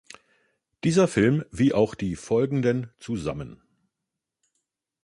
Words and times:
Dieser 0.83 1.07
Film 1.07 1.45
wie 1.51 1.73
auch 1.75 1.93
die 1.93 2.15
folgenden, 2.15 2.89
"Zusammen! 2.97 3.61